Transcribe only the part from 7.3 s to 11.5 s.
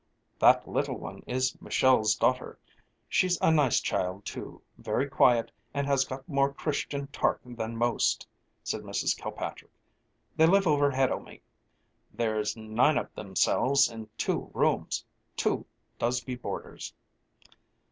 than most," said Mrs. Kilpatrick. "They live overhead o' me.